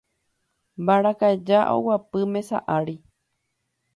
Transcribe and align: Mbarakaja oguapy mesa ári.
Mbarakaja 0.81 1.59
oguapy 1.75 2.21
mesa 2.33 2.57
ári. 2.75 2.95